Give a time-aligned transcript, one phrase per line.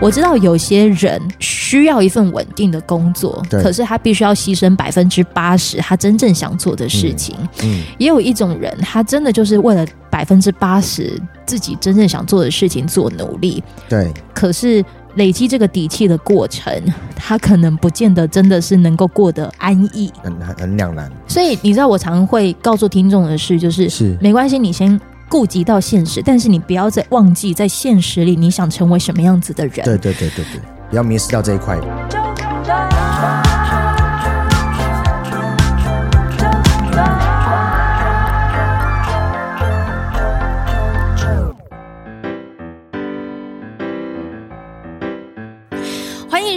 [0.00, 7.36] 我知道有些人需要一份稳定的工作，可是他必须要牺牲百分之八十他真正想做的事情。
[7.62, 13.62] 嗯，嗯，也有一种人，他真的就是为了百分之八十自己真正想做的事情做努力。
[13.90, 14.82] 对，可是
[15.16, 16.72] 累积这个底气的过程，
[17.14, 21.12] 他可能不见得真的是能够过得安逸，很很很两难。
[21.28, 24.98] 所以你知道，我常会告诉听众的事就是：是没关系，你先。
[25.30, 29.84] 顾及到现实，但是你不要再忘记，在现实里你想成为什么样子的人。
[29.84, 30.60] 对对对对对，
[30.90, 31.78] 不要迷失掉这一块。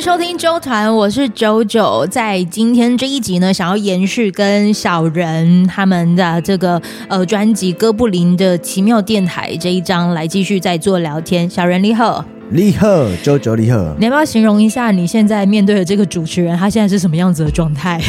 [0.03, 2.05] 收听周团，我是九九。
[2.11, 11.49] 在今天这一集呢，想要延续跟小人他们的这个呃专辑《哥布林的奇妙电台》这一章来继续再做聊天。
[11.49, 13.95] 小人你好，你好，九九你好。
[13.97, 18.01] 你要不要形容一下你现在面对的这个主持人，他现在是什么样子的状态？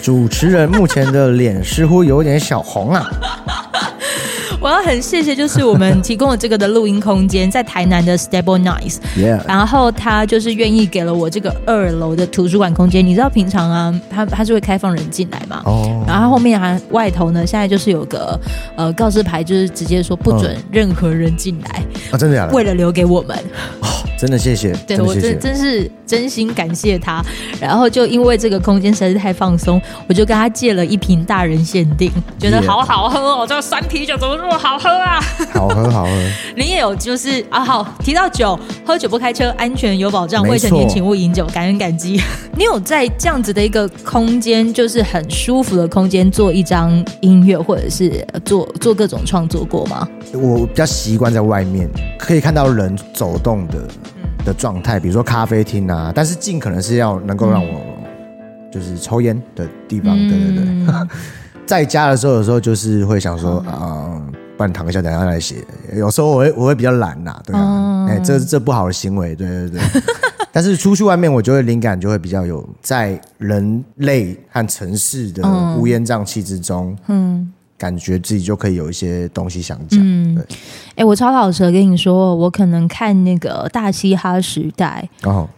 [0.00, 3.04] 主持人目前的脸似乎有点小红啊。
[4.62, 9.40] 我要很谢谢，就是我们提供了这个的录音空间，在台南的 Stable Nice，Yeah.
[9.46, 13.04] 然后他就是愿意给了我这个二楼的图书馆空间。
[13.04, 16.06] 你知道平常啊，他他是会开放人进来嘛？Oh.
[16.06, 18.38] 然后后面还外头呢，现在就是有个
[18.76, 22.52] 呃告示牌，就是直接说不准任何人进来啊，真的假的？
[22.52, 23.36] 为了留给我们。
[24.18, 27.24] 真的谢谢， 对，我真真是真心感谢他。
[27.58, 33.46] 然后就因为这个空间实在是太放松，我就跟他借了一瓶大人限定，觉得好好喝哦。
[33.48, 35.20] 这个酸啤酒怎么这么好喝啊？
[35.52, 36.10] 好喝好喝。
[36.56, 42.20] 你也有就是啊，好提到酒，喝酒不开车，安全有保障，未成年请勿饮酒，感恩感激。
[42.56, 50.08] 你有在这样子的一个空间，就是很舒服的空间，做一张音乐，或者是做做各种创作过吗？
[50.34, 53.86] 我比较习惯在外面，可以看到人走动的。
[54.42, 57.78] 的状态，比如说咖啡厅啊，但是尽可能是要能够让我
[58.72, 61.08] 就是抽烟的地方，嗯、对对对。
[61.66, 64.16] 在家的时候，有时候就是会想说，啊、
[64.62, 65.64] 然躺一下，等下来写。
[65.94, 69.80] 有时候我会我会比较懒呐，对啊，哎、嗯欸，这这不好的行为，对对对。
[70.52, 75.42] 但是出去外面，我就会灵感就会比较有，在人类和城市的
[75.78, 77.52] 乌烟瘴气之中，嗯。
[77.78, 79.98] 感觉自己就可以有一些东西想讲。
[80.02, 80.42] 嗯，对。
[80.42, 85.08] 哎、欸，我超老实跟你说，我可能看那个大嘻哈时代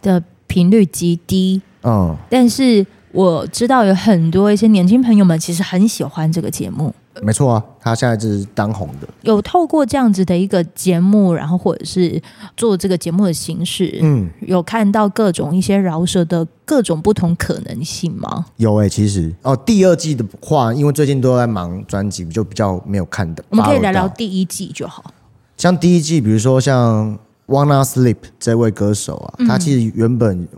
[0.01, 1.61] 的频率极低。
[1.83, 6.95] 嗯，但是我知道有很多一些年轻朋友们其实很喜欢这个节目。
[7.21, 9.07] 没错啊，他现在就是当红的。
[9.21, 12.21] 有透过这样子的一个节目，然后或者是
[12.57, 18.47] 做这个节目的形式，嗯，有看到各种一些饶舌的各种不同可能性吗？
[18.57, 23.45] 有哎、欸，其实哦，第二季的话，因为最近都在忙专辑，就比较没有看的。
[23.51, 25.13] 我们可以聊聊第一季就好。
[25.59, 30.49] 像第一季，比如说像 Wanna Sleep 这位歌手啊，嗯、他其实原本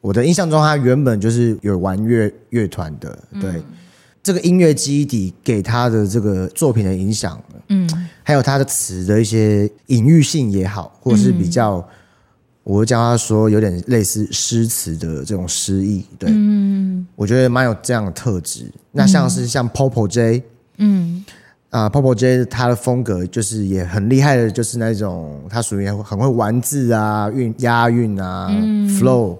[0.00, 3.50] 我的印象中，他原本就是有玩乐乐团的，对。
[3.50, 3.64] 嗯
[4.24, 7.86] 这个音乐基底给他的这个作品的影响，嗯，
[8.22, 11.84] 还有他的词的一些隐喻性也好，或者是比较，嗯、
[12.62, 18.72] 我会叫他说有点类似诗词的这种诗意，对，嗯，我觉得蛮有这样的特质。
[18.92, 20.42] 那像是像 Popo J，
[20.78, 21.22] 嗯，
[21.68, 29.36] 啊，Popo J 他的风格就是也很厉害的，就是那种他属于很会玩字啊，韵押韵啊、嗯、，flow。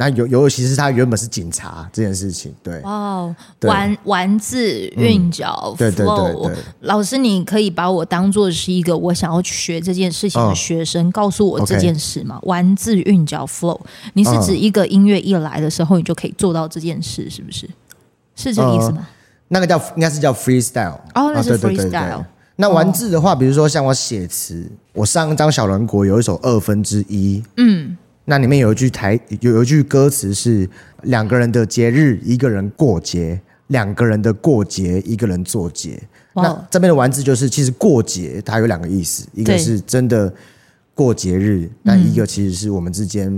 [0.00, 6.56] 那尤尤其是他原本是警察这件事情，对哦，玩玩字韵脚，对对对对。
[6.80, 12.40] 老师，你可以把我当做是一个我想要学这件事情的学生，哦、告诉我这件事吗？
[12.44, 13.78] 玩字韵脚 flow，
[14.14, 17.68] 你是指一个音乐一来的时候，你就可以做到这件事，是不是？
[18.34, 19.06] 是这个意思吗？
[19.48, 22.24] 那个叫应该是叫 freestyle 哦，那是 freestyle。
[22.56, 27.98] 那玩字的话，比如说像我写词，我上一张小人国有一首二分之一，嗯。
[28.26, 30.68] 那里面有一句台，有有一句歌词是
[31.02, 36.00] 两个人的节日，一个人过节；两个人的过节，一个人做节。
[36.34, 40.32] 那这边的玩字就是，其实过节它有两个意思，一个是真的
[40.94, 43.32] 过节日，那一个其实是我们之间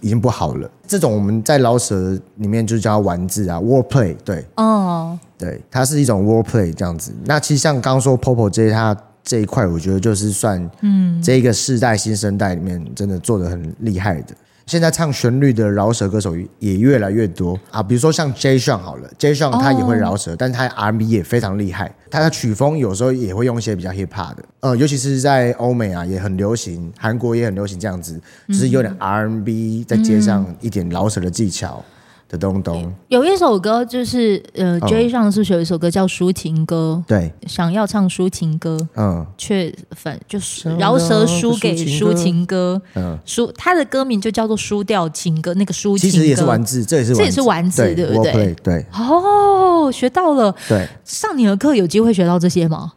[0.00, 0.66] 已经不好了。
[0.66, 4.14] 嗯、这种我们在老舍里面就叫玩字啊，wordplay。
[4.24, 7.12] 对，哦，对，它是一种 wordplay 这样子。
[7.24, 8.94] 那其实像刚刚说 Popo J 他。
[9.22, 14.34] 这一块我觉得就是算，嗯，这一个世代新生代里面真的做的很厉害的。
[14.66, 21.92] 现在唱旋律的饶舌歌手也越来越多啊，比如说像 Jay Sean 好了，Jay Sean 他也会饶舌，但是他 R&B 也非常厉害。
[22.08, 31.84] 他的曲风有时候也会用一些比较 hip hop 的，呃，尤其是在欧美啊也很流行，韩国也很流行这样子，就是有点 R&B 再接上一点饶舌的技巧。
[32.30, 37.02] 的东东，有一首歌就是呃、哦、，J 上是有一首歌叫《抒情歌》？
[37.08, 48.32] 对，想要唱抒情歌，嗯，却反就是饶舌输给抒情歌，嗯，输他的歌名就叫做《输掉情歌》，那个抒情其实也是丸子，这也是这也是丸子，对，不对？
[48.32, 50.54] 对，对，哦，学到了。
[50.68, 52.92] 对，上你的课有机会学到这些吗？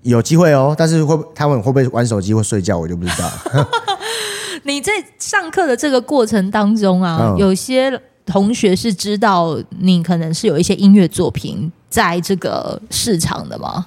[0.00, 3.30] 有机会哦，但是会他们会不会玩手机或睡觉，我就不知道。
[4.64, 8.00] 你在上课的这个过程当中啊，嗯、有些。
[8.26, 13.86] 同学是知道你可能是有一些音乐作品在这个市场的吗？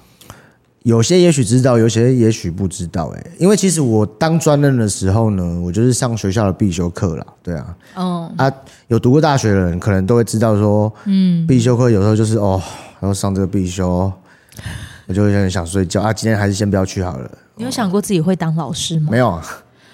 [0.82, 3.10] 有些也许知道，有些也许不知道。
[3.16, 7.26] 哎，因为其实我当专任的时候呢，我就是上学校的必修课啦。
[7.42, 8.52] 对啊，嗯啊，
[8.88, 12.60] 有读过大学的人可能都会知道说，嗯，必修课有时候就是哦，
[13.00, 14.12] 然后上这个必修，
[15.06, 16.12] 我就会有点想睡觉啊。
[16.12, 17.30] 今天还是先不要去好了。
[17.56, 19.08] 你有想过自己会当老师吗？
[19.10, 19.42] 没有啊，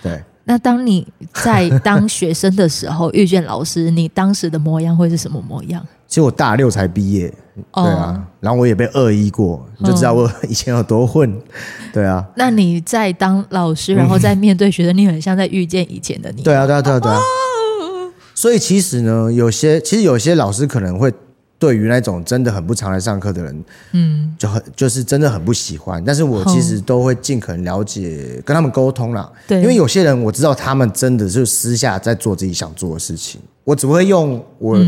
[0.02, 0.20] 对。
[0.50, 5.80] 那当你在当学生的时候遇见老师，你当时的模样会是什么模样？
[6.08, 7.32] 其实我大六才毕业，
[7.72, 11.32] 对啊，哦、然后我也被恶意过，你就知道我以前有多混，
[11.94, 12.26] 对啊。
[12.34, 16.42] 那你在当老师，然后在面对学生，你很像在遇见以前的你。
[16.42, 17.16] 对啊，对啊，对啊，对啊。
[17.16, 21.14] 哦、所以其实呢，有些其实有些老师可能会。
[21.60, 26.02] 对于那种真的很不常来上课的人，嗯，就很就是真的很不喜欢。
[26.02, 29.30] 但是我其实都会尽可能了解，跟他们沟通啦。
[29.46, 33.38] 对，因为有些人我知道他们真的是私下在做自己想做的事情。
[33.62, 34.78] 我只会用我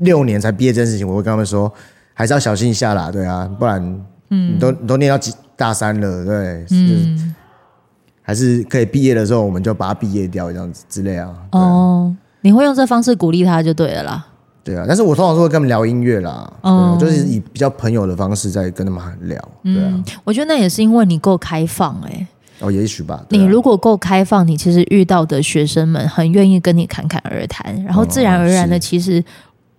[0.00, 1.72] 六年才毕业这件事情，我会跟他们说，
[2.12, 3.10] 还是要小心一下啦。
[3.10, 3.80] 对啊，不然，
[4.28, 7.34] 嗯，你都你都念到几大三了，对，嗯，
[8.20, 11.34] 还是可以毕业的时候，我们就把它毕业掉，这样子之类啊。
[11.52, 14.26] 哦，你会用这方式鼓励他就对了啦。
[14.66, 19.40] 对啊，但是我通常都会跟他们聊音乐啦，嗯，就是以比较朋友的方式在跟他们聊。
[19.62, 22.26] 对啊，我觉得那也是因为你够开放哎、欸。
[22.58, 23.24] 哦，也许吧。
[23.30, 29.22] 你如果够开放，你其实遇到的学生们很愿意跟你侃侃而谈，然后自然而然的，其实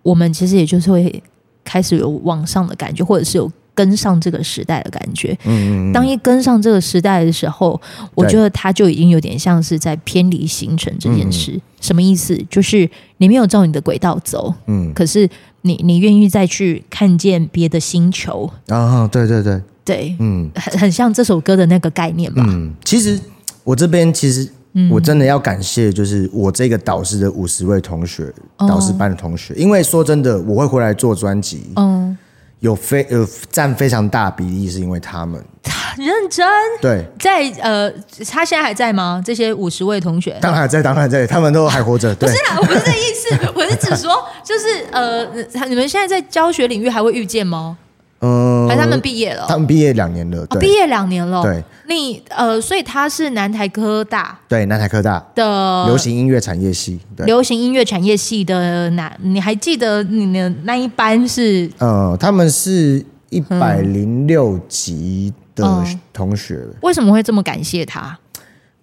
[0.04, 1.22] 我们其实也就是会
[1.66, 3.52] 开始有往上的感觉，或者是有。
[3.78, 7.80] 跟上这个时代的感觉，嗯嗯，当一跟上这个时代的时候，
[8.16, 11.52] 我觉得他就已经有点像是在偏离行程这件事。
[11.52, 12.36] 嗯、什么意思？
[12.50, 15.30] 就是你没有照你的轨道走，嗯，可是
[15.62, 19.08] 你你愿意再去看见别的星球啊？
[19.12, 22.44] 对对对对，嗯，很很像这首歌的那个概念吧？
[22.48, 23.20] 嗯，其实
[23.64, 24.50] 我这边其实
[24.90, 32.18] 我真的要感谢，就是我这个导师的五十位同学，嗯、导师班的同学，因为说真的，我会回来做专辑，嗯。
[32.60, 35.44] 有非有占非常大比例，是因为他们
[35.98, 36.48] 认真。
[36.82, 37.92] 对，在呃，
[38.30, 39.22] 他现在还在吗？
[39.26, 42.14] 这些五十位同学，当然在，当然在，他们都还活着。
[42.16, 45.26] 对，不是啦，我不是这意思，我是指说，就是呃，
[45.68, 47.78] 你们现在在教学领域还会遇见吗？
[48.20, 49.46] 嗯，还是他们毕业了？
[49.48, 51.44] 他们毕业两年了，对，毕业两年了。
[51.44, 59.16] 对，你呃，所以他是南台科大，对，南台科大的流行音乐产业系，流行音乐产业系的哪？
[59.22, 61.70] 你还记得你的那一班是？
[61.78, 66.66] 呃，他们是一百零六级的同学。
[66.82, 68.18] 为什么会这么感谢他？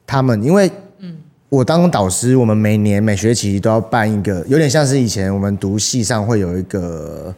[0.06, 0.70] 他们因为，
[1.00, 1.16] 嗯，
[1.48, 7.34] 我当导师，我们每年每学期都要办一个，有点像是以前我们读系上会有一个。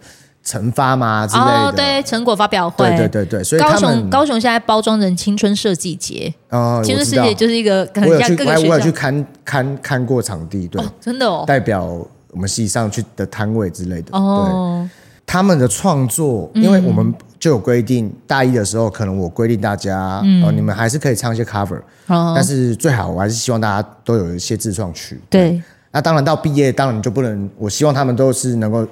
[0.47, 11.85] 成发嘛之类的，哦，对，成果发表会，对对对对，所以高雄高雄现在包装成青春设计节，哦，青春设计节就是一个，我有去，我有去看看看过场地，对，真的哦，代表
[12.31, 14.91] 我们系上去的摊位之类的，哦，对，
[15.27, 25.61] 他们的创作，因为我们就有规定，大一的时候可能我规定大家，哦，你们还是可以唱一些 cover，但是最好我还是希望大家都有一些自创曲，对，
[25.91, 28.87] 那当然到毕业，当然就不能，我希望他们都是能够。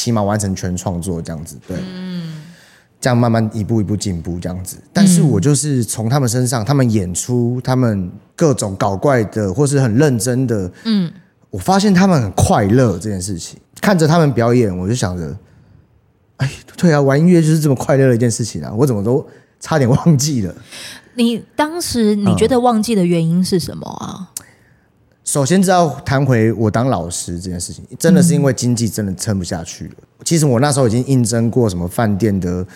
[0.00, 2.40] 起码完成全创作这样子，对，嗯，
[2.98, 4.78] 这样慢慢一步一步进步这样子。
[4.94, 11.12] 但是我就是从他们身上，他们演出，他们各种搞怪的，或是很认真的，嗯，
[11.50, 13.58] 我发现他们很快乐这件事情。
[13.82, 15.36] 看着他们表演，我就想着，
[16.38, 18.72] 哎，对啊，玩音乐就是这么快乐的一件事情啊！
[18.74, 19.26] 我怎么都
[19.60, 20.54] 差点忘记了。
[21.14, 24.32] 你当时你觉得忘记的原因是什么啊？
[25.30, 29.94] 首先，知道谈回我当老师这件事情，真的是因为经济真的撑不下去了。
[30.24, 32.66] 其实我那时候已经应征过什么饭店的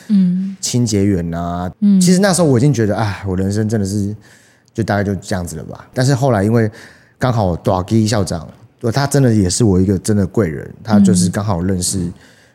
[0.60, 4.14] 清洁员啊，嗯、其实那时候我已经觉得，啊，我人生真的是
[4.72, 5.84] 就大概就这样子了吧。
[5.92, 6.70] 但是后来因为
[7.18, 8.48] 刚好大基校长，
[8.92, 12.08] 他真的也是我一个真的贵人，他就是刚好认识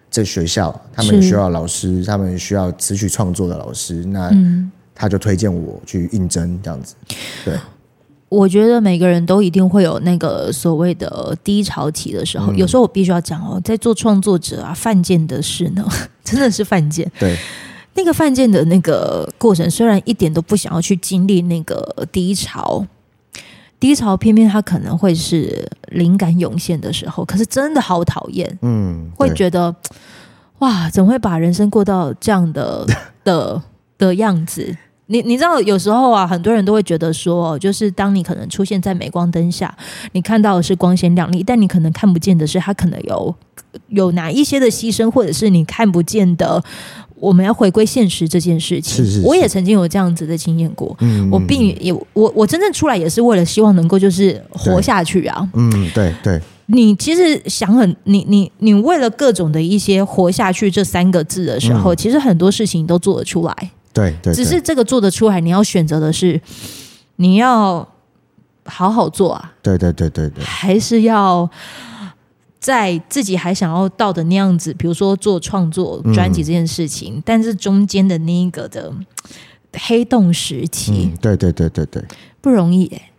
[0.09, 4.31] 这学校，他们需要老师，他们需要词曲创作的老师，那
[4.95, 6.95] 他就推荐我去应征这样子，
[7.43, 7.57] 对。
[8.29, 12.53] 我觉得每个人都一定会有那个所谓的低潮期的时候。
[12.53, 15.83] 嗯、有时候我必须要讲哦，在做创作者啊，犯贱的事呢，
[16.23, 17.11] 真的是犯贱。
[17.19, 17.35] 对，
[17.95, 22.85] 那个犯贱的那个过程，虽然一点都不想要去经历那个低潮，
[23.79, 29.75] 低潮偏偏它可能会是灵感涌现的时候，可是真的好讨厌，嗯，会觉得
[30.59, 32.85] 哇，怎么会把人生过到这样的
[33.25, 33.59] 的
[33.97, 34.77] 的样子？
[35.11, 39.75] 你你知道，有时候啊，很多人都会觉得说，就是当你可能出现在镁光灯下，
[40.13, 43.35] 你看到的是光鲜亮丽，但你可能看不见的是，他可能有
[43.89, 46.63] 有哪一些的牺牲，或者是你看不见的。
[47.15, 50.95] 我们要回归现实这件事情，是是是，我也曾经有这样子的经验过。
[51.01, 55.49] 嗯，我并也我我真正出来也是为了希望能够就是活下去啊。
[55.53, 56.39] 嗯，对对。
[56.67, 63.71] 你其实想很，你你你为了各种的一些活下去这三个字的时候，嗯、其实很多事情都做得出来。
[63.93, 66.39] 对，对对，只是这个做得出来，你要选择的是，
[67.17, 67.87] 你要
[68.65, 69.53] 好好做啊。
[69.61, 71.49] 对对对对对，还是要
[72.59, 78.93] 在自己还想要到的那样子，比如说做创作专辑这件事情，嗯、但是中间的那一个的
[79.73, 82.03] 黑洞时期，嗯、对对对对对，
[82.41, 83.11] 不容易哎。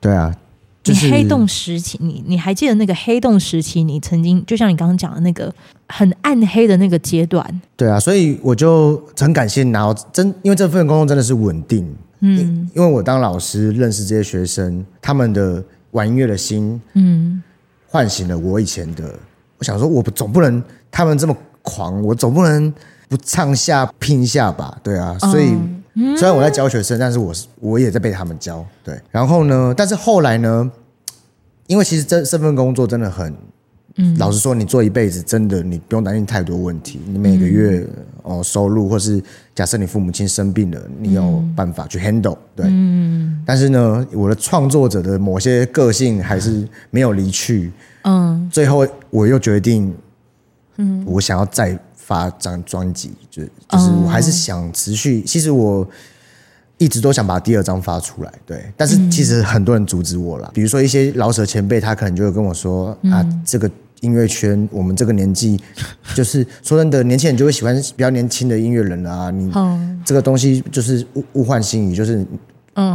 [0.00, 0.34] 对啊。
[0.82, 3.84] 就是、你黑洞时期，你你还记得那个黑洞时期？
[3.84, 5.52] 你曾经就像你刚刚讲的那个
[5.88, 7.60] 很暗黑的那个阶段。
[7.76, 11.86] 对啊，所以我就很感谢拿到真，因为这份工作真的是稳定。
[12.20, 15.62] 嗯，因为我当老师认识这些学生，他们的
[15.92, 17.42] 玩音乐的心，嗯，
[17.86, 19.14] 唤醒了我以前的。
[19.58, 22.72] 我想说，我总不能他们这么狂，我总不能
[23.08, 24.76] 不唱下拼下吧？
[24.82, 25.50] 对啊，所以。
[25.50, 28.64] 嗯虽然我在教学生，但是我是我也在被他们教。
[28.82, 29.74] 对，然后呢？
[29.76, 30.70] 但是后来呢？
[31.68, 33.34] 因为其实这这份工作真的很，
[33.96, 37.00] 嗯，老实说，你做一辈子，真的你不用担心太多问题。
[37.06, 37.86] 你每个月
[38.22, 39.22] 哦收入，或是
[39.54, 42.36] 假设你父母亲生病了，你有办法去 handle。
[42.56, 43.42] 对，嗯。
[43.46, 47.70] 但是呢，我的创作者的某些个性还是没有离去。
[48.02, 48.48] 嗯。
[48.52, 49.94] 最后，我又决定，
[50.76, 51.78] 嗯，我想要再。
[52.04, 55.22] 发张专辑，就就是我还是想持续。
[55.22, 55.86] 其实我
[56.78, 58.64] 一直都想把第二张发出来，对。
[58.76, 65.60] 但是其实很多人阻止我了，比如说一些老舍前辈，他可能就会跟我说：“啊，这个音乐圈，我们这个年纪，
[66.14, 69.30] 就是说真的，年轻人就会喜欢比较年轻的音乐人啊。
[69.30, 69.52] 你
[70.04, 72.26] 这个东西就是物物换星移，就是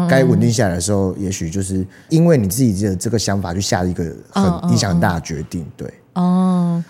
[0.10, 6.84] 该稳定下来的时候，也许就是因为你自己的这个想法，去下一个很影响很大的决定，对。”哦。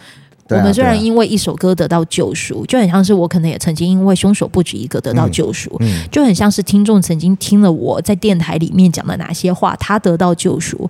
[0.49, 10.89] 我们虽然因为一首歌得到救赎，就很像是我可能也曾经因为凶手不止一个得到救赎，嗯嗯、就很像是听众曾经听了我在电台里面讲的哪些话，他得到救赎，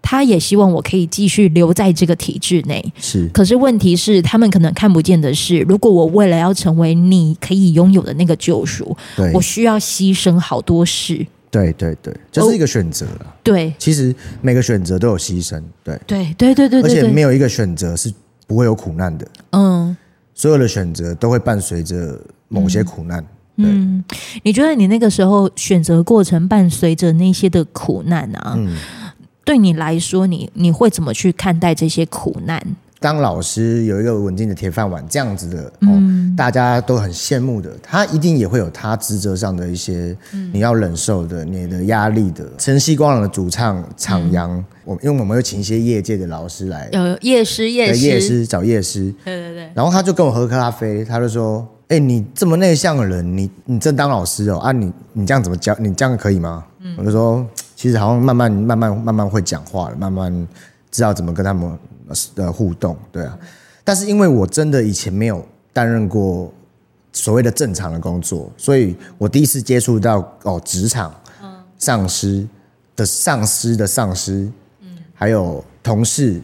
[0.00, 2.82] 他也希望我可以继续留在这个体制内。
[2.98, 11.26] 是，可是问题是，他们可能看不见的是，如果我为了要成为你可以拥有的那个救赎，对我需要牺牲好多事。
[11.50, 13.34] 对对对，这、就是一个选择了。
[13.42, 15.62] 对，其实每个选择都有牺牲。
[15.84, 18.12] 对对对对对，而且没有一个选择是。
[18.46, 19.96] 不会有苦难的，嗯，
[20.34, 23.24] 所有的选择都会伴随着某些苦难。
[23.56, 24.04] 嗯，嗯，
[24.42, 28.54] 你觉得你那个时候选择过程伴随着那些的苦难啊？
[28.56, 28.76] 嗯，
[29.44, 32.60] 对你来说，你你会怎么去看待这些苦难？
[33.04, 40.16] 当老师有一个稳定的铁饭碗，这样子的，哦，嗯，大家都很羡慕的，他一定也会有他职责上的一些
[40.54, 42.46] 你要忍受的，你的压力的。
[42.56, 44.50] 晨曦光廊的主唱场阳，
[44.86, 49.70] 我，嗯，因为我们会请一些业界的老师来，有夜师，夜师，夜师找夜师，对对对。
[49.74, 55.76] 然后他就跟我喝咖啡，他就说：“哎，你这么内向的人，你你正当老师哦啊，你你这样怎么教？
[55.78, 57.46] 你这样可以吗？”嗯，我就说
[57.76, 60.48] ：“其实好像慢慢慢慢慢慢会讲话了，慢慢
[60.90, 61.70] 知道怎么跟他们。”
[62.34, 63.38] 的互动，对啊，
[63.82, 66.52] 但是因为我真的以前没有担任过
[67.12, 71.14] 所谓的正常的工作，所以我第一次接触到哦职场，
[71.78, 72.46] 上司
[72.96, 76.40] 的上司的上司，嗯，还有同事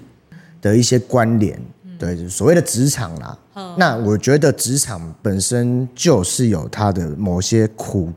[0.60, 1.60] 的一些关联，
[1.98, 3.36] 对，所谓的职场啦。
[3.76, 8.10] 那我觉得职场本身就是有它的某些苦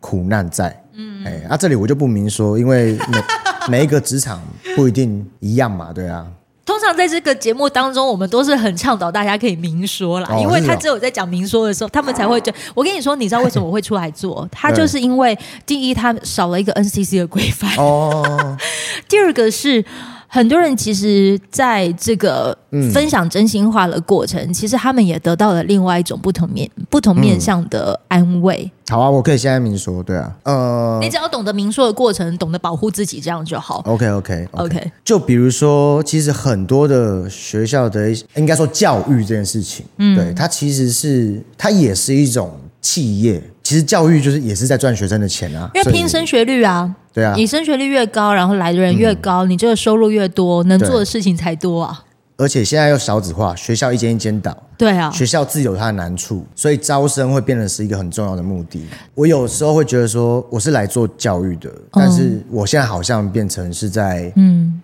[0.00, 3.22] 苦难在，嗯，哎，那这里我就不明说，因为每
[3.78, 4.42] 每一个职场
[4.74, 6.26] 不一定一样嘛，对啊。
[6.64, 12.58] 通常在这个节目当中，我们都是很倡导大家可以明说啦，哦、因为他只有在讲明说的时候，他们才会觉得。
[12.74, 14.48] 我跟你说，你知道为什么我会出来做？
[14.52, 15.36] 他就是因为
[15.66, 18.56] 第一，他少了一个 NCC 的规范；哦、
[19.08, 19.84] 第二个是。
[20.32, 22.56] 很多人其实在这个
[22.94, 28.62] 分享真心话的过程，嗯、其实他们也得到了另外一种不同面、不同面向的安慰。
[28.62, 33.82] 嗯、好啊，我可以现在明说，对啊，呃，你只要懂得明说的过程，懂得保护自己，这样就好。
[33.86, 34.78] OK，OK，OK。
[34.78, 34.90] Okay.
[35.04, 43.42] 就比如说，其实很多的学校的，应该说教育这件事情，嗯，对，它其实是，它也是一种企业。
[43.70, 46.92] 其实教育就是也是在赚学生的钱啊，因为拼升学率啊。
[47.12, 52.02] 对啊，你升学率越高，然后来的人越高，嗯、你这个收入越多，能做的事情才多啊。
[52.36, 58.84] 而且现在又少子化，学校一间一间倒，对啊，学校自有它的难处，所以招生会变成是一个很重要的目的。
[59.14, 64.82] 我有时候会觉得说，我是来做教育的，嗯、但是我现在好像变成是在嗯。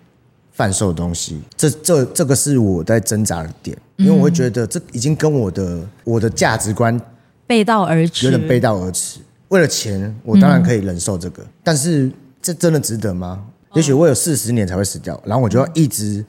[0.53, 6.99] 贩售东西，嗯、这这这个是我在挣扎的点，因为我会觉得这已经跟我的我的价值观
[7.47, 9.19] 背道而驰，有点背道而驰。
[9.47, 12.11] 为了钱，我当然可以忍受这个，嗯、但是
[12.41, 13.43] 这真的值得吗？
[13.73, 16.23] 也许我有四十年才会死掉，然后我就要一直。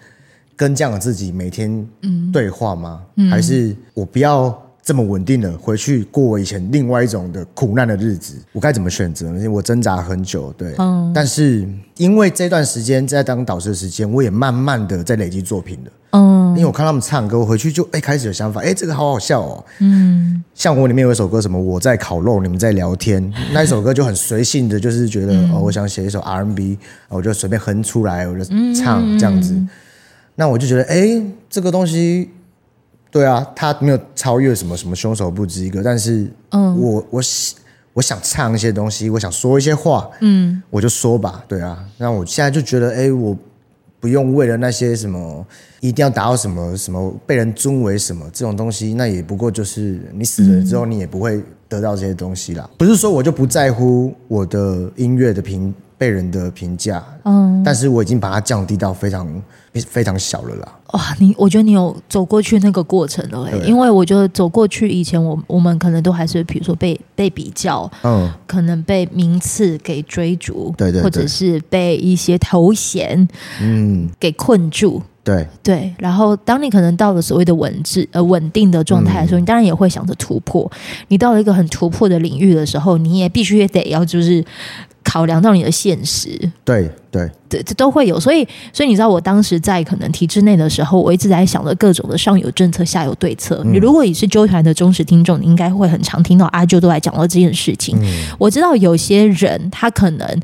[0.56, 1.88] 跟这样的自己每天
[2.32, 3.04] 对话吗？
[3.30, 8.36] 还是我不要这么稳定的回去过我以前另外一种的苦难的日子？
[8.52, 9.46] 我该怎么选择呢？
[9.46, 10.74] 我挣扎很久，对。
[10.78, 11.68] 嗯、但是
[11.98, 15.90] 因为这段时间在当导师的时间，我也慢慢的在累积作品了。
[16.12, 16.56] 嗯。
[16.56, 19.62] 因为我看他们唱歌，我回去就哎开始有想法，哎这个好好笑哦。
[19.80, 20.42] 嗯。
[20.54, 26.78] 像我里面有一首歌，什么我在烤肉，你们在聊天， 那一首歌就很随性的，就是觉得、嗯、哦，我想写一首 R&B，
[27.10, 28.42] 我就随便哼出来，我就
[28.72, 29.52] 唱这样子。
[29.52, 29.68] 嗯
[30.40, 32.30] 那我就觉得，哎，这个东西，
[33.10, 37.22] 对啊，他没有超越什么什么凶手不止一个，但是，嗯，我我
[37.94, 41.84] 我想唱一些东西，我想说一些话，嗯，我就说吧，对啊。
[41.96, 43.36] 那我现在就觉得，哎，我
[43.98, 45.44] 不用为了那些什么
[45.80, 52.68] 一定要达到什么什么被人尊为什么这种东西，那也不过就是你死了之后，你也不会得到这些东西啦。
[52.70, 59.28] 嗯，不是说我就不在乎我的音乐的评被人的评价，嗯，但是我已经把它降低到非常。
[59.86, 60.78] 非常小了啦！
[60.94, 73.28] 哇，你我觉得你有走过去那个过程了，对因为我觉得走过去以前我，我我们可能都还是比如说被被比较，嗯，可能被名次给追逐，对，对对，或者是被一些头衔，
[73.60, 75.94] 嗯，给困住，对对。
[75.98, 80.68] 然后，当你可能到了所谓的稳质呃稳定的状态的时候，嗯、你当然也会想着突破。
[81.06, 84.44] 你到了一个很突破的领域的时候，你也必须也得要就是。
[85.08, 93.62] 考量到你的现实，对对对，这都会有，所以所以你知道，我当时在可能体制内的时候，我一直在想着各种的上有政策，下有对策。
[93.64, 97.98] 你、嗯、如果你是纠团的忠实听众，你应该会很常听到阿啾都来讲到这件事情。
[98.02, 98.04] 嗯、
[98.38, 100.42] 我知道有些人他可能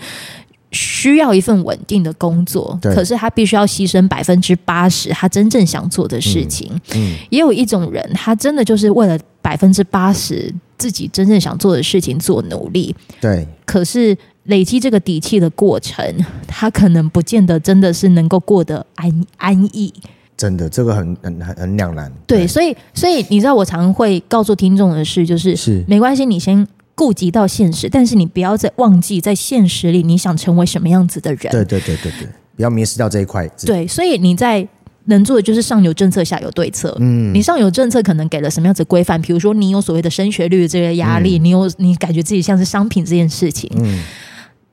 [0.73, 6.71] 需要一份稳定的工作，可是他必须要牺牲百分之八十他真正想做的事情。
[6.95, 12.97] 嗯，嗯也有一种人，他真的就是为了百分之八十自己真正想做的事情做努力。
[13.21, 14.17] 对，可是。
[14.45, 16.05] 累积这个底气的过程，
[16.47, 19.93] 他可能不见得真的是能够过得安安逸。
[20.37, 22.13] 真的，这个很很很很两难。
[22.27, 31.51] 对，对所以所以你知道，我常会告诉听众的是，就是是没关系，你先顾及到现实，但是你不要再忘记在现实里你想成为什么样子的人。
[31.51, 33.49] 对对对对对，不要迷失掉这一块。
[33.65, 34.67] 对，所以你在。
[35.07, 36.97] 能做的就是上有政策，下有对策。
[36.99, 39.21] 嗯，你上有政策，可能给了什么样子规范？
[39.21, 43.71] 比如说，你有所谓的升学率这个压力，嗯、你有你感觉自己像是商品这件事情。
[43.77, 44.03] 嗯。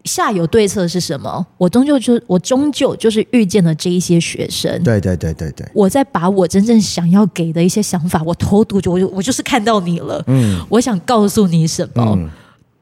[0.06, 1.46] 下有对策是什么？
[1.58, 4.82] 我终究就我终究就是遇见了这一些学生。
[4.84, 5.68] 对对对对对。
[5.74, 10.24] 我在把我真正想要给的一些想法，我投毒就我就我就是看到你了。
[10.28, 10.60] 嗯。
[10.70, 12.04] 我想告诉你什么？
[12.18, 12.30] 嗯、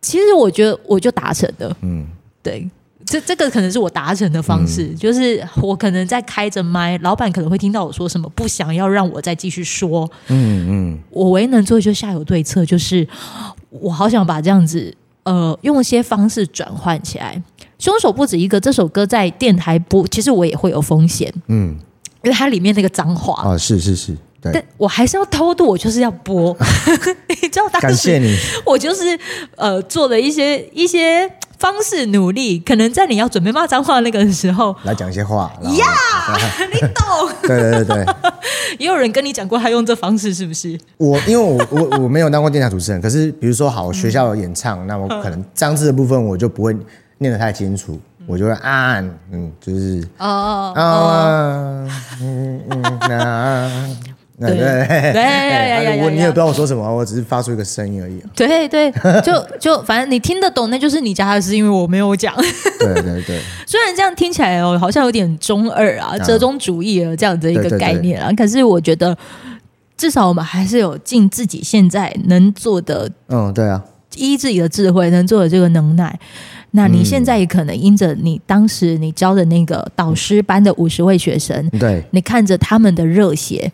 [0.01, 1.75] 其实我觉得我就达成了。
[1.81, 2.07] 嗯。
[2.41, 2.65] 对，
[3.05, 10.09] 这这个可能是我达成的方式，嗯、就是我可能在开着麦，老板可能会听到我说什么，不想要让我再继续说。
[10.29, 10.99] 嗯嗯。
[11.09, 13.05] 我唯一能做的就是下有对策，就是
[13.69, 14.95] 我好想把这样子。
[15.29, 17.39] 呃，用一些方式转换起来。
[17.77, 21.31] 凶手不止一个，这首歌在电台播，其实我也会有风险。
[21.47, 21.77] 嗯，
[22.23, 26.57] 因为它里面那个脏话啊，是是是，对，但我还是要偷渡，我就是要播。
[27.29, 29.17] 你知道，感谢你，我就是
[29.55, 31.31] 呃做了一些一些。
[31.59, 37.29] 方式努力，可能在你要准备骂脏话那个时候来讲一些话呀，yeah, 你懂？
[37.41, 38.05] 对对对对，
[38.77, 40.77] 也有人跟你讲过他用这方式是不是？
[40.97, 46.75] 我因为我我我没有当过电台主持人，可是比如说好学校有演唱，嗯、那我可能脏字的部分我就不会
[47.17, 48.99] 念得太清楚，嗯、我就会啊
[49.31, 51.89] 嗯，就是哦哦哦，
[52.21, 53.89] 嗯嗯那。
[54.39, 58.21] 对 对对，我你也不知道我说什么，我只是发出一个声音而已。
[58.33, 58.89] 对对，
[59.21, 62.33] 就就反正你听得懂，那就是你家的事，因为我没有讲。
[62.79, 69.17] 对对对，虽然这样听起来哦，好像有点中二啊，折中主义啊这样的一个概念啊，可是我觉得
[69.97, 73.11] 至少我们还是有尽自己现在能做的。
[73.27, 73.83] 嗯，对啊，
[74.15, 76.17] 依自己的智慧能做的这个能耐。
[76.71, 83.69] 那你现在也可能因着你当时你教的那个导师班的五十位学生，对，你看着他们的热血。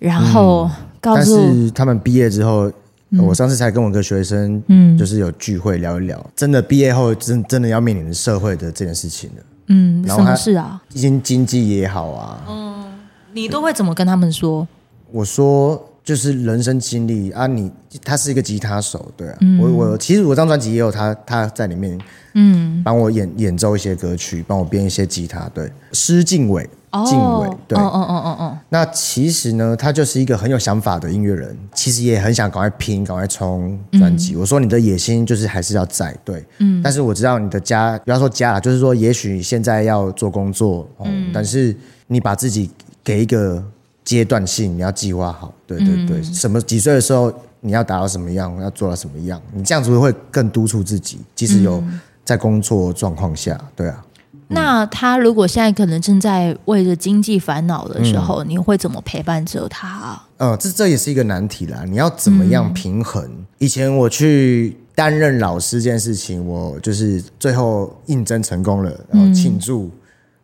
[0.00, 0.68] 然后
[1.00, 2.68] 告诉，但是他们毕业之后，
[3.10, 10.82] 嗯、我上次才跟我个学生，嗯，就是有聚会聊一聊，嗯、真的毕业后真真的要面临社会的这件事情了，嗯，什么事啊？
[10.88, 12.84] 经经济也好啊，嗯，
[13.32, 14.66] 你都会怎么跟他们说？
[15.12, 21.96] 我说就是人生经历啊你，你他是一个吉他手，对啊，嗯、我我其实我这张专辑也有他他在里面，
[22.34, 26.68] 嗯，帮我演演奏一些歌曲，帮我编一些吉他，对，施敬伟。
[27.06, 28.58] 敬伟，对，哦哦哦哦哦。
[28.70, 34.34] 那其实呢，他就是一个很有想法的音乐人，其实也很想赶快拼，赶快冲专辑。
[34.34, 36.82] 嗯、我说你的野心就是还是要在，对，嗯。
[36.82, 41.76] 但是我知道你的家，不要说家了，就是说，也许你现在要做工作，嗯，但是
[42.08, 42.68] 你把自己
[43.04, 43.62] 给一个
[44.10, 51.80] 阶段性，你要计划好，对对对，嗯、什么几岁的时候你要达到什么样，要做到什么样，你这样子会更督促自己，即使有
[52.24, 54.04] 在工作状况下，对啊。
[54.48, 60.28] 那他如果现在可能正在为着经济烦恼的时候，嗯、你会怎么陪伴着他、啊？
[60.38, 61.84] 呃，这这也是一个难题啦。
[61.88, 63.22] 你要怎么样平衡？
[63.24, 69.88] 嗯、以前我去担任老师这件事情，我就是最后应征成功了，然后庆祝。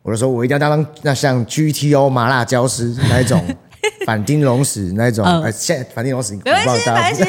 [0.07, 3.42] 嗯、我就说我一定要当那像 GTO 麻辣教师那一种
[4.07, 5.25] 反町隆史那一种。
[5.25, 7.23] 呃，现在反町隆史，没关系，没关系。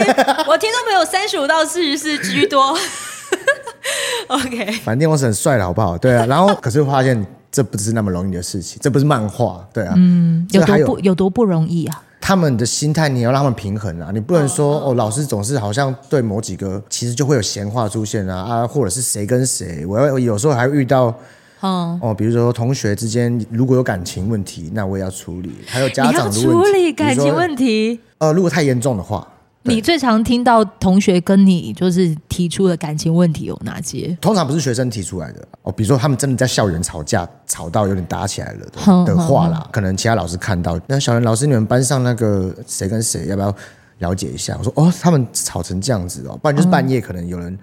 [0.48, 2.78] 我听众朋友三十五到四十四居多。
[4.28, 5.98] OK，反正我是很帅的，好不好？
[5.98, 12.04] 对啊，然后可是发现这不是那么容易的事情，这不是漫画，对啊，嗯，有多不有多不容易啊？
[12.20, 21.14] 他们的心态你要让他们平衡啊，你不能说哦，哦，老师总是好像对某几个其实就会有闲话出现啊啊，或者是谁跟谁，我要有时候还会遇到，
[21.60, 29.28] 哦哦，比如说同学之间如果有感情问题，那我也要处理，还有家长的问题，处理感情问题，呃，如果太严重的话。
[29.64, 34.18] 你最常听到同学跟你就是提出的感情问题有哪些？
[34.22, 43.54] 通常不是学生提出来的哦，比如说他们真的在校园吵架，吵到有点打起来了的，的话啦，可能其他老师看到，那小袁老师，你们班上那个谁跟谁，要不要
[43.98, 44.56] 了解一下？
[44.58, 47.60] 我说哦，他们吵成这样子哦，不然就是半夜可能有人，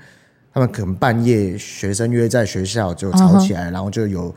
[0.55, 4.35] 他们可能半夜学生约在学校就吵起来，然后就有。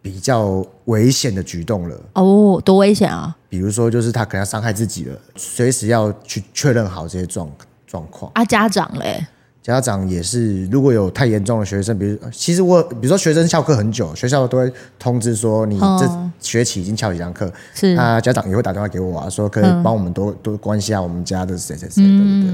[0.00, 3.36] 比较危险的举动了哦，多危险啊！
[3.48, 7.50] 比如说，就是他可能要伤害自己了，随时要去确认好这些状
[7.84, 8.44] 状况啊。
[8.44, 9.26] 家长嘞，
[9.60, 22.52] 家长也是，如果有太严重的学生，比如其实我，比如说学生翘课很久，学校都会通知说你这学期已经翘几堂课，是啊，家长也会打电话给我啊，说可以帮我们多多关心下我们家的谁谁谁，对不对？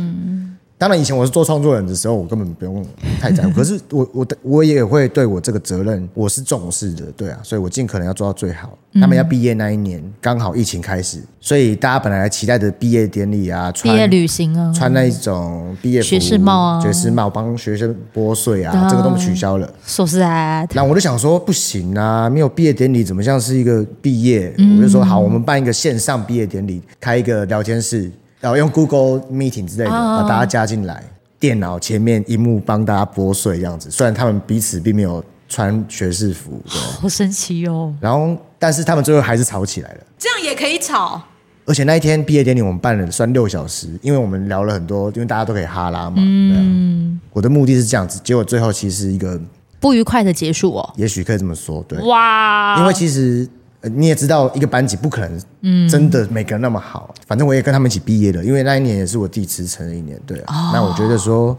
[0.84, 2.84] 当然，以前我是做创作人的时候，我根本不用
[3.18, 3.50] 太在乎。
[3.56, 8.76] 可是我我我也会对我这个责任，我是重视的，对啊，所以我尽可能要做到最好。
[9.00, 19.66] 他们要毕业那一年，刚好疫情开始，所以大家本来期待的毕业典礼啊，毕业旅行啊，穿那一种毕业服、学士帽啊，学士帽帮学生拨穗啊，这个都取消了。
[19.86, 24.54] 说实在，那我就想说，不行啊，没有毕业典礼，怎么像是一个毕业？
[24.76, 28.12] 我就说好，我们办一个线上毕业典礼，开一个聊天室。
[28.44, 31.02] 然后用 Google Meeting 之类的把大家加进来，
[31.40, 33.90] 电脑前面萤幕帮大家拨碎这样子。
[33.90, 37.94] 虽然他们彼此并没有穿学士服，好神奇哦。
[37.98, 40.00] 然后，但是他们最后还是吵起来了。
[40.18, 41.22] 这样也可以吵？
[41.64, 46.16] 而且那一天毕业典礼我们办了算六小时，因为我们聊了很多，因为大家都可以哈拉嘛。
[46.18, 49.40] 嗯，我的目的是这样子，结果最后其实是一个
[49.80, 50.92] 不愉快的结束哦。
[50.98, 51.98] 也许可以这么说，对。
[52.00, 53.48] 哇，因为其实。
[53.90, 57.14] 你也知道，一个班级不可能真的每个人那么好。
[57.16, 60.54] 嗯、反正我也跟他们一起毕业了，因为那一年也是我第一次成的一年，对啊。
[60.54, 61.56] 哦、那我觉得说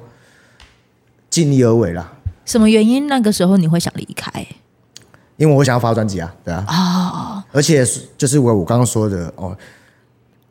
[1.30, 2.12] 尽力而为啦。
[2.46, 3.08] 什么原因？
[3.08, 4.46] 那个时候你会想离开？
[5.38, 6.66] 因为我想要发专辑啊，对啊。
[6.68, 7.86] 哦、而且
[8.18, 9.56] 就是我我刚刚说的哦，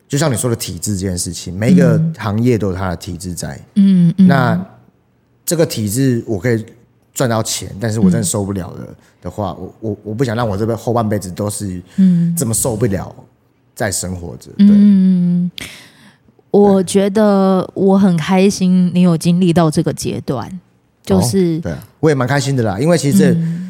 [0.07, 3.61] 就像你说的体制这件事情，每一个行业都有它的体制在。
[3.75, 4.27] 嗯嗯。
[4.27, 4.67] 那
[5.45, 6.65] 这个体制我可以。
[7.15, 11.81] 赚到钱，但是我真的受不了了的话，嗯、我我我不想让我这辈后半辈子都是
[12.37, 13.15] 这么受不了
[13.75, 14.51] 在生活着。
[14.59, 15.51] 对，嗯，
[16.51, 20.61] 我觉得我很开心你有经历到这个阶段，
[21.03, 23.31] 就是、哦、对，我也蛮开心的啦，因为其实这。
[23.31, 23.64] 嗯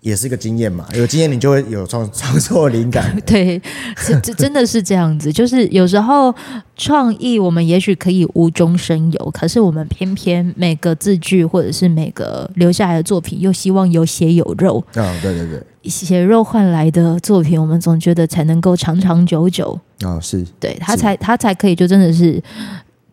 [0.00, 3.14] 也是一个经验嘛，有经验你就会有创创作灵感。
[3.26, 3.60] 对，
[3.96, 6.34] 是这真的是这样子，就是有时候
[6.76, 14.82] 创意我们也许可以无中生有，可是我们偏偏每个字句或者是每个留下来的作品，又希望有血有肉。
[14.94, 19.78] 啊、哦，对对对，血肉换来的作品，我们总觉得才能够长长久久。
[20.00, 22.42] 啊、哦，是，对他才他才可以，就真的是。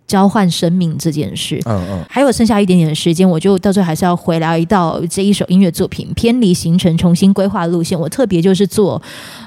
[0.08, 8.00] 交换生命这件事，嗯嗯，还有剩下一点点的时间，我就到最后还是要回来到这一首音乐作品，偏离行程，重新规划路线。
[8.00, 9.02] 我特别就是做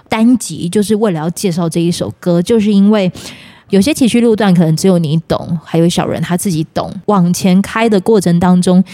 [0.08, 3.10] 单集，就是为了要介绍这一首歌，就是因为
[3.70, 6.92] 有些崎岖路段可能只有你懂，还有小人他自己懂。
[7.06, 8.84] 往前开的过程当中，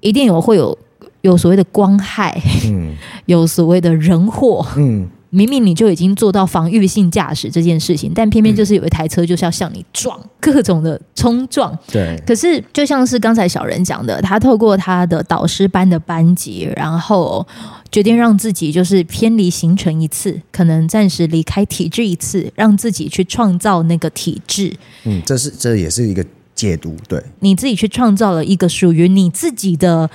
[0.00, 0.76] 一定有会有
[1.20, 2.96] 有所谓的光害，嗯，
[3.26, 5.08] 有所谓的人祸，嗯。
[5.34, 11.76] 明明你就已经做到防御性驾驶这件事情，但偏偏就是有一台车就是要向你撞，各种的冲撞。
[11.90, 12.16] 对。
[12.26, 17.46] 可是就像是刚才小人讲的，他透过他的导师班的班级，然后
[17.90, 24.72] 决定让自己就是偏离行程一次，可能暂时离开体制一次，让自己去创造那个体制。
[25.04, 26.96] 嗯，这是这也是一个解读。
[27.08, 30.08] 对，你自己去创造了一个属于你自己的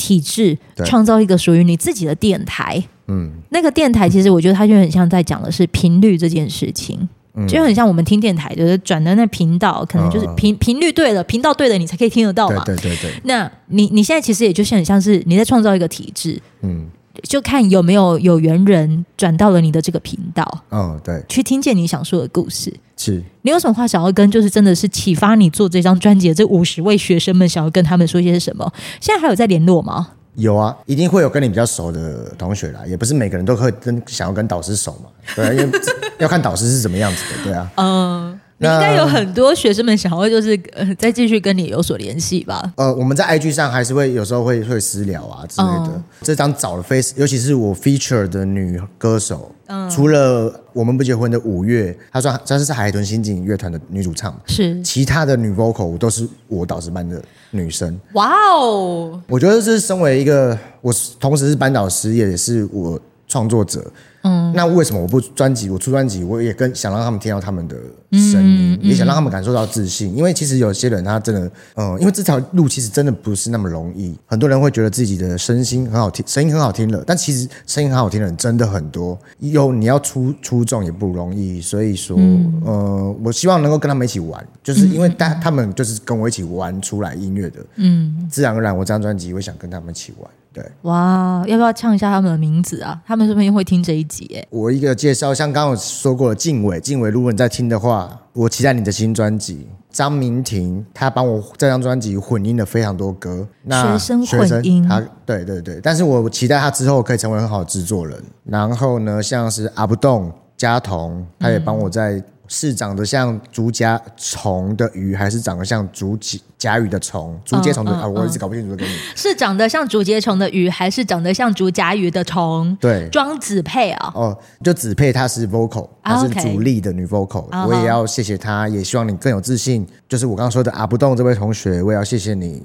[0.00, 2.82] 体制，创造一个属于你自己的电台。
[3.08, 7.06] 嗯，那个电台其实我觉得它就很像在讲的是频率这件事情。
[7.48, 12.62] 就很像我们听电台，就是转的那频道，可能就是频频率对了，频道对了，你才可以听得到嘛。
[12.64, 13.20] 对对对，对。
[13.22, 16.86] 那你你现在其实也就是很像是你在创造一个体制，嗯，
[17.22, 22.72] 就看有没有有缘人转到了你的这个频道，嗯，对，去听见你想说的故事。
[22.96, 23.22] 是。
[23.42, 28.70] 你有什么话想要跟，就是真的是启发你做这张专辑的这五十位学生们，想要跟他们说些什么？
[29.00, 30.08] 现在还有在联络吗？
[30.36, 35.80] 有啊，一定会有跟你比较熟的同学啦，也不是每个人都可以跟想要跟导师熟嘛，对啊，因为
[36.18, 38.29] 要看导师是怎么样子的，对啊，嗯。
[38.60, 42.72] 应该有很多学生们想要就是呃再继续跟你有所联系吧？
[42.76, 45.92] 呃，我们在 IG 上还是会有时候会会私聊啊之类的。
[45.94, 57.98] 嗯、这张找了 face，尤其是我 feature 的女歌手，嗯，除了我们不结婚的五月，她算她是海豚刑警乐团的女主唱，是其他的女 vocal 都是我导师班的女生。
[58.12, 59.20] 哇哦！
[59.26, 63.90] 我觉得这是身为一个我同时是班导师，也是我创作者。
[64.22, 65.70] 嗯，那为什么我不专辑？
[65.70, 67.76] 我出专辑，我也跟想让他们听到他们的
[68.12, 70.14] 声音，也想让他们感受到自信。
[70.16, 74.14] 因为其实有些人他真的，嗯，因为这条路其实真的不是那么容易。
[74.26, 79.18] 很多人会觉得自己的声音很好听，声音很好听了，但其实声音很好听的人真的很多。
[79.38, 90.30] 有你要出出众也不容易，所以说，嗯、呃，我希望能够跟他们一起玩，就是因为他他们就是跟我一起玩出来音乐的，嗯，自然而然我这张专辑我想跟他们一起玩。
[90.52, 93.00] 对，哇，要不要唱一下他们的名字啊？
[93.06, 94.44] 他们是不是会听这一集？
[94.50, 99.68] 我一个介绍，像刚刚我说过的，静伟，静伟，如果你在听的话，我期待你的新专辑。
[99.90, 108.20] 张明婷，他帮我这张专辑混音了非常多歌，那学生混音，他对对对，但是我期待他之后可以成为很好的制作人。
[108.44, 112.22] 然后呢，像是阿不动、佳彤，他也帮我在。
[112.52, 117.40] 是长得像竹荚虫的鱼，还是长得像竹荚荚鱼的虫？
[117.44, 118.90] 竹节虫的啊，我一直搞不清楚这个。
[119.14, 122.76] 是长得像竹节虫的鱼，还是长得像竹荚鱼的虫？
[122.80, 124.12] 对，庄子佩啊。
[124.16, 129.86] 哦，就子佩，她是 vocal，她是主力的女 vocal，我也要谢谢她，也希望你更有自信。
[130.08, 132.60] 就是我刚刚说的啊，不动这位同学，我也要谢谢你。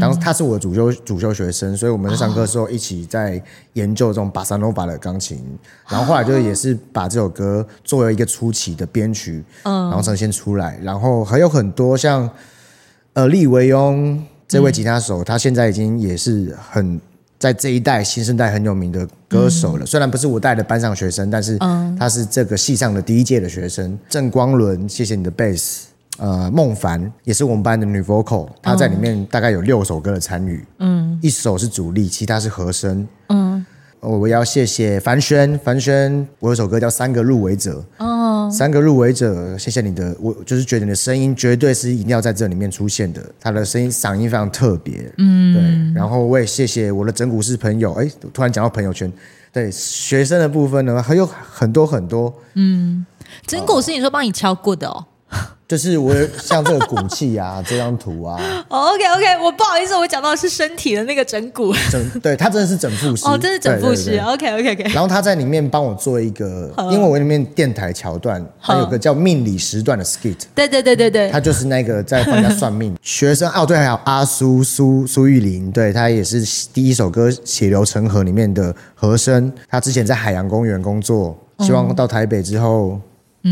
[0.00, 5.42] 当时他是我的主修主修学生，所以我们在上课的时候一起在研究这种巴萨诺瓦的钢琴，
[5.88, 12.28] 然后后来就也是把这首歌作为一个初期的编曲，然后呈现出来，然后还有很多像
[13.14, 17.00] 呃利维翁这位吉他手，他现在已经也是很
[17.38, 21.56] 在这一代新生代很有名的歌手了，虽然不是我带的班上学生，但是
[21.98, 23.98] 他是这个系上的第一届的学生。
[24.08, 25.86] 郑光伦，谢谢你的贝斯。
[26.18, 33.64] 呃，孟凡也是我们班的女 vocal，她在里面大概有六首歌的参与，嗯，一首是主力，其他是和声，嗯，
[34.00, 49.12] 我要谢谢凡轩，凡轩，我有首歌叫《三个入围者》，哦，三个入围者，谢谢你的，我就是觉得你的声音绝对是一定要在这里面出现的，他的声音嗓音非常特别，嗯，对，然后我也谢谢我的整蛊师朋友，哎，突然讲到朋友圈，
[49.52, 53.06] 对，学生的部分呢还有很多很多，嗯，
[53.46, 55.04] 整蛊是你说帮你敲过的哦。
[55.68, 58.40] 就是我像这个骨气啊，这张图啊。
[58.68, 61.74] Oh, OK OK，我不好意思，我讲到的是身体的那个整骨。
[61.90, 64.18] 整对他真的是整复师哦，真是整复师。
[64.18, 64.82] OK OK OK。
[64.94, 70.38] 然后他在里面帮我做一个，因为我里面电台桥段，他有个叫命理时段的 skit。
[70.54, 79.52] 对对对对对，他就是那个在帮人家算命 学生哦，对，还有阿苏苏苏玉玲，对他也是第一首歌《血流成河》里面的和声。
[79.68, 82.98] 他之前在海洋公园工作，希望到台北之后。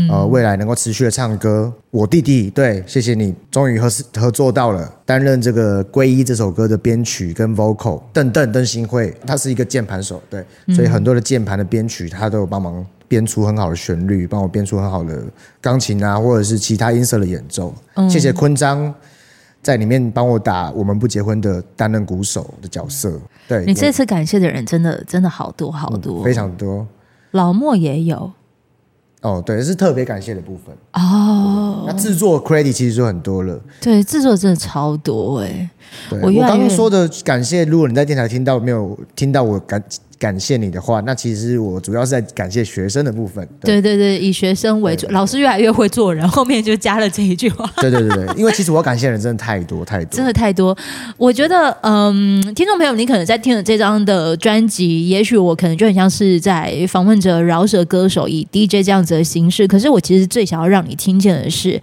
[0.09, 15.23] 呃，未来能够持续的唱歌，我弟弟对，谢谢你，终于合合作到了，担任这个《皈依》这首歌的编曲跟 vocal，邓邓邓新会，他是一个键盘手，对，所以很多的键盘的编曲，他都有帮忙编出很好的旋律，帮我编出很好的
[15.61, 17.73] 钢琴啊，或者是其他音色的演奏。
[17.95, 18.93] 嗯、谢谢坤章
[19.61, 23.19] 在里面帮我打《我们不结婚》的担任鼓手的角色。
[23.47, 26.85] 对，你这次感谢的人真的真的好多好多，嗯，非常多，
[27.31, 28.31] 老莫也有。
[29.21, 31.85] 哦，对，是特别感谢的部分哦。
[31.87, 35.69] 那制作 credit 其实就很多了，对，制作真的超多哎。
[36.09, 39.83] 对我刚刚说的感谢，如果你在电台听到没有听到我感。
[40.19, 43.47] 感谢你的话，那其实我主要是在感谢学生的部分。
[43.61, 47.69] 对对对，以学生为主，老师越来越会做人，后面就加了这一句话。
[47.77, 50.75] 对对对对，因为其实我感谢的人真的太多太多，真的太多。
[51.17, 59.67] 我觉得，嗯，听众朋友，你可能在听了这张的专辑，也许我可能就很像是在访问着饶舌歌手，以 DJ 这样子的形式。
[59.67, 61.79] 可是我其实最想要让你听见的是，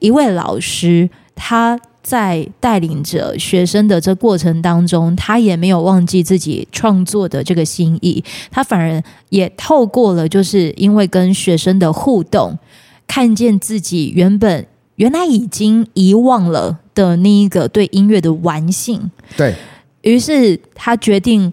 [0.00, 1.78] 一位老师他。
[2.06, 12.56] 在带领着学生的这过程当中，他也没有忘记自己创作的这个心意，他反而也透过了，就是因为跟学生的互动，
[13.08, 14.64] 看见自己原本
[14.94, 19.10] 原来已经遗忘了的那一个对音乐的玩性。
[19.36, 19.52] 对，
[20.02, 21.52] 于是他决定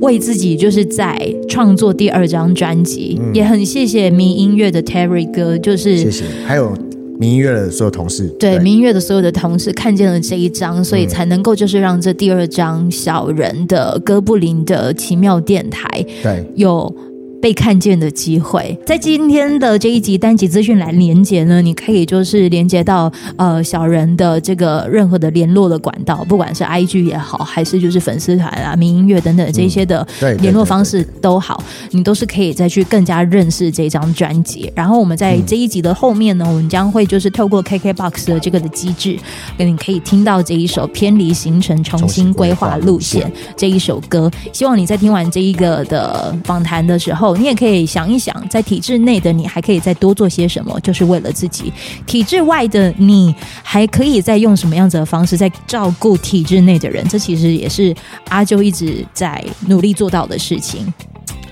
[0.00, 6.76] 为自己就是在创作第二张专辑，嗯、也很谢谢迷音乐的 Terry 哥，就是谢谢，还有
[7.18, 8.62] 迷音乐的所有同事，对，对。
[8.62, 16.94] 迷音乐的所有的同事看见了这一张，所以才能够就是让这第二张小人的哥布林的奇妙电台，对，有。
[17.40, 30.06] 被看见的机会，在今天的这一集单集资讯栏连接呢，你可以就是连接到呃小人的这个任何的联络的管道，不管是 IG 也好，还是就是粉丝团啊、民音乐等等这些的
[30.40, 34.72] 联络方式都好，你都是可以再去更加认识这张专辑。
[34.74, 39.16] 然后我们在这一集的后面呢，我们将会就是透过 KKBOX 的这个的机制，
[39.56, 44.28] 给你可以听到这一首偏离行程、重新规划路线这一首歌。
[44.52, 47.27] 希望你在听完这一个的访谈的时候。
[47.36, 51.72] 你也可以想一想，在体制内的你还可以再多做些什么，就是为了自己；
[52.06, 57.06] 体制外的你还可以再用什么样子的方式在照顾体制内的人。
[57.08, 57.94] 这其实也是
[58.28, 60.92] 阿啾一直在努力做到的事情。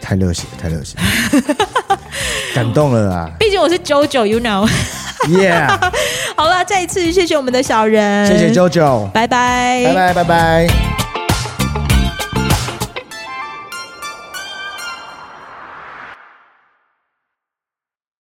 [0.00, 0.96] 太热血，太热血，
[2.54, 3.30] 感动了啊！
[3.40, 4.68] 毕竟我是 JoJo，you know。
[5.28, 5.76] Yeah。
[6.36, 11.05] 好了，再一次谢谢我们的小人，谢谢 JoJo，拜拜，拜拜，拜拜。